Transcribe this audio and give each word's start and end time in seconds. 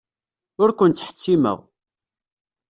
Ur 0.61 0.69
ken-ttḥettimeɣ. 0.73 1.59